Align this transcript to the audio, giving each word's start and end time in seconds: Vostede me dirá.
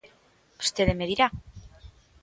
Vostede 0.59 0.93
me 0.99 1.05
dirá. 1.11 1.27